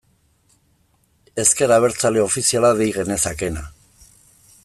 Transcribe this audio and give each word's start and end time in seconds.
Ezker 1.43 1.71
Abertzale 1.75 2.23
ofiziala 2.25 2.73
dei 2.81 2.89
genezakeena. 2.97 3.63